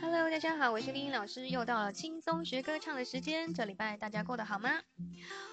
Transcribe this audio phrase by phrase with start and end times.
[0.00, 3.52] Hello，大家好，我是丽颖老师，又到了轻松学歌唱的时间。
[3.52, 4.70] 这礼拜大家过得好吗？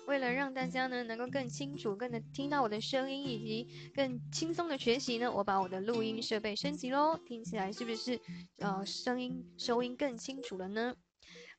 [0.05, 8.19] 为了让大家呢能够更清楚、更能听到我的声音，以及更轻松的学习呢，我把我的录音设备升级喽，听起来是不是
[8.57, 10.95] 呃声音收音更清楚了呢？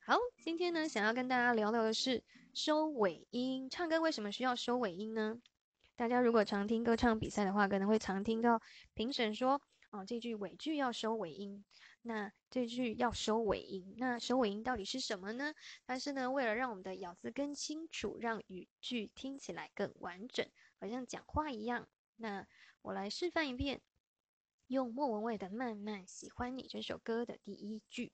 [0.05, 2.23] 好，今天呢想要跟大家聊聊的是
[2.53, 3.69] 收尾音。
[3.69, 5.35] 唱歌为什么需要收尾音呢？
[5.97, 8.61] 大家如果常听歌唱比赛的话，可能会常听到
[8.93, 9.61] 评审说。
[9.89, 11.63] 哦，这句尾句要收尾音，
[12.01, 15.53] 那这句要收尾音，那收尾音到底是什么呢？
[15.85, 20.45] 但是呢，为了让我们的咬字更清楚，让语句听起来更完整，
[20.79, 22.45] 好像讲话一样，那
[22.81, 23.81] 我来示范一遍，
[24.67, 28.11] 用莫文蔚的《慢慢喜欢你》这首歌的第一句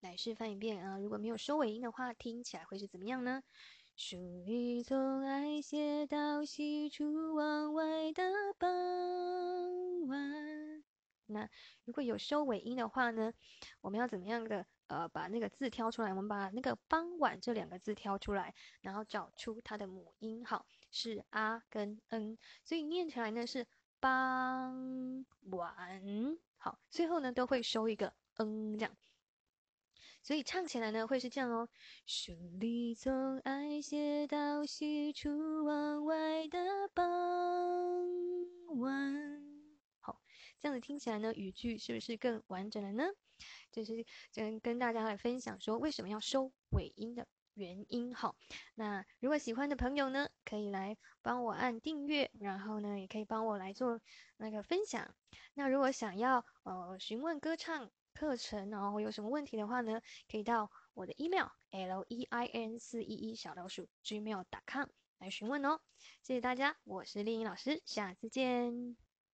[0.00, 0.98] 来示范一遍啊。
[0.98, 3.42] 如果没有收尾音的话，听起来会是怎么样呢？
[3.96, 8.22] 属于从爱写到喜出望外的。
[11.28, 11.48] 那
[11.84, 13.32] 如果有收尾音的话呢，
[13.80, 16.10] 我们要怎么样的呃把那个字挑出来？
[16.10, 23.66] 我们把那个“傍晚”这两个字挑出来，然后找出它的母音，好，是啊跟嗯，所以念起来呢是
[24.00, 26.02] “傍晚”，
[26.56, 28.96] 好，最后呢都会收一个嗯这样，
[30.22, 31.68] 所以唱起来呢会是这样哦：
[32.06, 36.58] 书里从爱写到喜出望外的
[40.60, 43.04] 这样子听起来呢，语句是不是更完整了呢？
[43.70, 48.14] 就是跟跟大家来分享说，为什么要收尾音的原因。
[48.14, 48.36] 好，
[48.74, 54.00] 那如果喜欢的朋友呢，可以来帮我按订阅，然后呢，也可以帮我来做
[54.36, 55.14] 那个分享。
[55.54, 65.80] 那如果想要呃询问歌唱课程，然后有什么问题的话呢，可以到我的 email l e i n 四一一小老鼠 gmail.com 来询问哦。
[66.22, 69.07] 谢谢大家，我是丽颖老师，下次见。